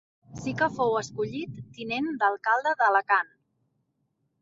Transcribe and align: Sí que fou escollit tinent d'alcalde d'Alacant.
Sí 0.43 0.53
que 0.61 0.69
fou 0.77 0.95
escollit 1.01 1.61
tinent 1.77 2.09
d'alcalde 2.25 2.77
d'Alacant. 2.83 3.35